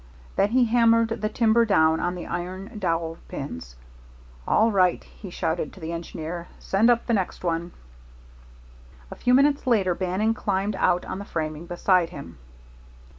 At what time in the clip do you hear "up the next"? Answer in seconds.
6.89-7.43